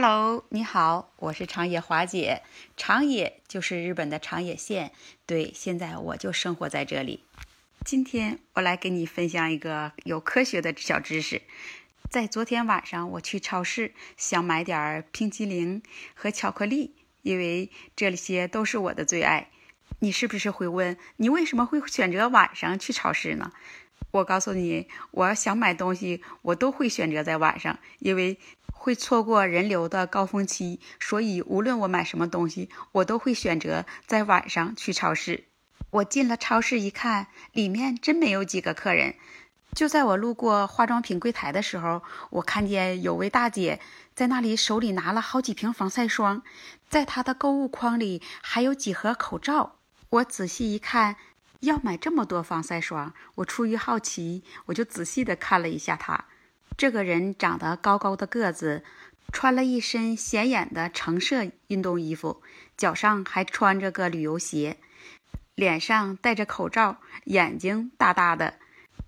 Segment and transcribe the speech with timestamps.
[0.00, 2.42] Hello，你好，我是长野华姐。
[2.76, 4.92] 长野就是日本的长野县，
[5.26, 7.24] 对，现在我就生活在这里。
[7.84, 11.42] 今天我来给你分享一个有科学的小知识。
[12.08, 15.82] 在昨天晚上，我去超市想买点儿冰淇淋
[16.14, 19.50] 和巧克力，因为这些都是我的最爱。
[19.98, 23.50] 你是不是会问，你为什么会选择晚上去超市呢？
[24.12, 28.38] 我告诉你，我想买东西，我都会选择在晚上，因为
[28.78, 35.44] 会错过人流的高峰期，所以无论我买什么东西，我都会选择在晚上去超市。
[35.90, 39.16] 我进了超市一看，里面真没有几个客人。
[39.74, 43.80] 就在我路过化妆品柜台的时候，我看见有位大姐
[44.14, 46.42] 在那里手里拿了好几瓶防晒霜，
[46.88, 49.76] 在她的购物筐里还有几盒口罩。
[50.10, 51.16] 我仔细一看。
[51.62, 56.26] 要买这么多防晒霜，我出于好奇，我就仔细的看了一下她。
[56.78, 58.84] 这个人长得高高的个子，
[59.32, 62.40] 穿了一身显眼的橙色运动衣服，
[62.76, 64.76] 脚上还穿着个旅游鞋，
[65.56, 68.54] 脸上戴着口罩，眼睛大大的，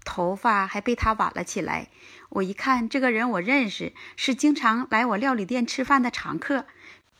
[0.04, 1.86] 头发还被他挽了起来。
[2.30, 6.66] 我一看这个人，我认识，是经常来我料理店吃饭的常客。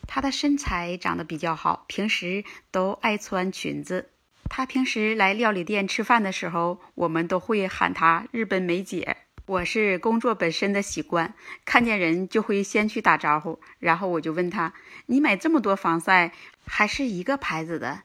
[0.05, 4.09] 他的身材长得比较好，平时都爱穿裙子。
[4.49, 9.15] 他平时来料理店吃饭的时候，我们都会喊他“日本梅姐”。
[9.51, 11.33] 我是工作本身的习惯，
[11.65, 14.73] 看见人就会先去打招呼，然后我就问他
[15.07, 16.31] ：“你买这么多防晒，
[16.65, 18.01] 还是一个牌子的？”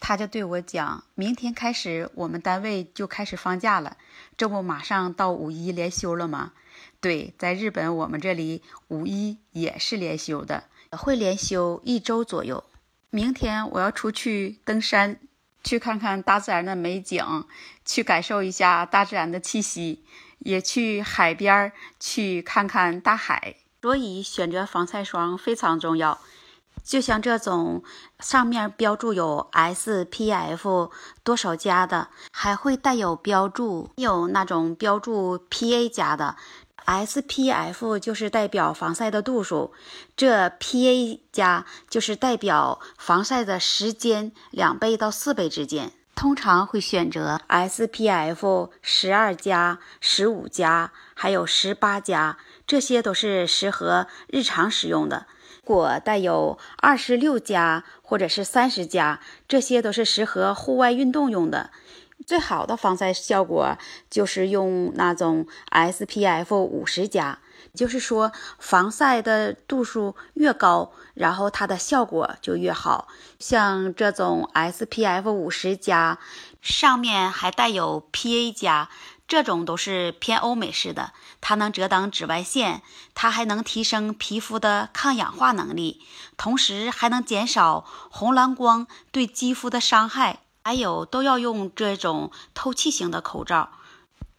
[0.00, 3.98] 他就对我讲：“明天开始，我们单位就开始放假了，
[4.36, 6.54] 这不马上到五一连休了吗？”
[7.00, 12.64] 对，在日本我们这里五一也是连休的，会连休一周左右。
[13.10, 15.20] 明天我要出去登山。
[15.62, 17.44] 去看看大自然的美景，
[17.84, 20.02] 去感受一下大自然的气息，
[20.40, 23.56] 也去海边儿去看看大海。
[23.82, 26.20] 所以选择防晒霜非常重要。
[26.82, 27.82] 就像这种
[28.18, 30.90] 上面标注有 SPF
[31.22, 36.36] 多少加的，还会带有标注有那种标注 PA 加的。
[36.86, 39.72] SPF 就是代表防晒的度数，
[40.16, 45.92] 这 PA 加就是代表防晒的时间两倍到四倍之间。
[46.20, 52.36] 通常会选择 SPF 十二加、十五加，还有十八加，
[52.66, 55.26] 这些都是适合日常使用的。
[55.64, 61.70] 如果带有二十六加或者是三十加，这些都是适合户外运动用的。
[62.26, 63.78] 最好的防晒效果
[64.10, 67.38] 就是用那种 SPF 五十加，
[67.74, 73.08] 就是说防晒的度数越高，然后它的效果就越好。
[73.38, 76.18] 像这种 SPF 五十加，
[76.60, 78.88] 上面还带有 PA 加，
[79.26, 82.82] 这种都是偏欧美式的，它能遮挡紫外线，
[83.14, 86.02] 它还能提升皮肤的抗氧化能力，
[86.36, 90.40] 同时还能减少红蓝光对肌肤的伤害。
[90.62, 93.70] 还有都要用这种透气型的口罩，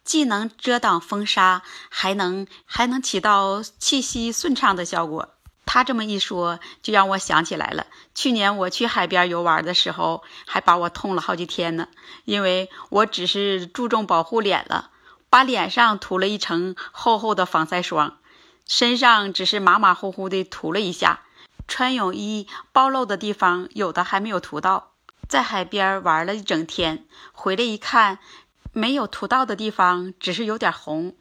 [0.04, 5.30] 既能遮挡风沙，还能还能起到气息顺畅的效果。
[5.64, 11.88] 他这么一说，就让我想起来了，去年我去海边游玩的时候，还把我痛了好几天呢。
[12.24, 14.90] 因为我只是注重保护脸了，
[15.30, 18.18] 把脸上涂了一层厚厚的防晒霜，
[18.66, 21.20] 身上只是马马虎虎的涂了一下，
[21.66, 24.90] 穿泳衣暴露的地方有的还没有涂到。
[25.26, 28.18] 在海边玩了一整天，回来一看，
[28.72, 31.14] 没有涂到的地方只是有点红。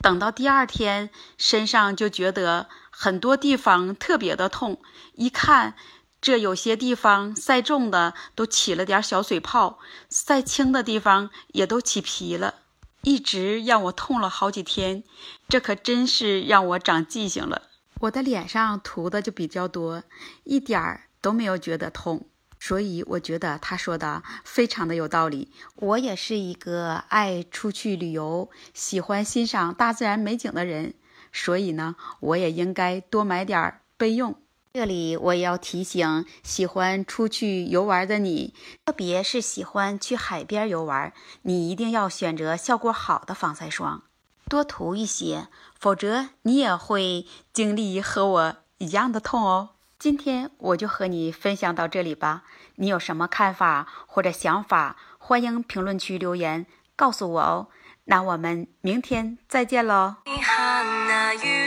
[0.00, 4.80] 等到第二天，身上就觉得很多地方特别的痛。
[5.14, 5.74] 一看，
[6.20, 12.54] 这有些地方晒重的都起了点小水泡，晒轻的地方也都起皮了，
[13.02, 15.02] 一直让我痛了好几天。
[15.48, 17.62] 这可真是让我长记性了。
[18.00, 20.04] 我的脸上涂的就比较多，
[20.44, 22.28] 一点儿都没有觉得痛。
[22.60, 25.52] 所以我觉得他说的非常的有道理。
[25.76, 30.94] 我也是一个爱出去旅游、喜欢欣赏大自然美景的人，
[31.32, 34.34] 所以呢，我也应该多买点备用。
[34.74, 38.54] 这里我也要提醒喜欢出去游玩的你，
[38.84, 41.12] 特别是喜欢去海边游玩，
[41.42, 44.02] 你一定要选择效果好的防晒霜，
[44.48, 45.48] 多涂一些，
[45.80, 49.70] 否则你也会经历和我一样的痛哦。
[49.98, 52.44] 今天我就和你分享到这里吧，
[52.76, 57.66] 你有什么看法或者想法，欢迎评论区留言告诉我哦。
[58.04, 60.14] 那我们明天再见喽。
[60.26, 60.66] 阿依萨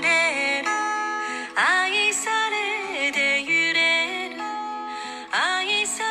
[0.01, 0.07] 德，
[1.56, 2.57] 阿依萨德，
[5.31, 6.01] 阿依萨，